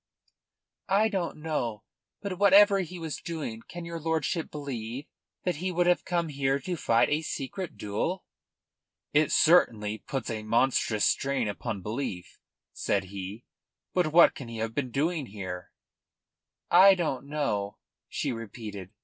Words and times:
"I 0.89 1.09
don't 1.09 1.37
know. 1.37 1.83
But 2.23 2.39
whatever 2.39 2.79
he 2.79 2.97
was 2.97 3.17
doing, 3.17 3.61
can 3.67 3.85
your 3.85 3.99
lordship 3.99 4.49
believe 4.49 5.05
that 5.43 5.57
he 5.57 5.71
would 5.71 5.85
have 5.85 6.05
come 6.05 6.29
here 6.29 6.57
to 6.59 6.75
fight 6.75 7.09
a 7.09 7.21
secret 7.21 7.77
duel?" 7.77 8.25
"It 9.13 9.31
certainly 9.31 9.99
puts 9.99 10.31
a 10.31 10.41
monstrous 10.41 11.05
strain 11.05 11.47
upon 11.47 11.83
belief," 11.83 12.39
said 12.73 13.03
he. 13.13 13.45
"But 13.93 14.07
what 14.11 14.33
can 14.33 14.47
he 14.47 14.57
have 14.57 14.73
been 14.73 14.89
doing 14.89 15.27
here?" 15.27 15.71
"I 16.71 16.95
don't 16.95 17.27
know," 17.27 17.77
she 18.09 18.31
repeated. 18.31 18.89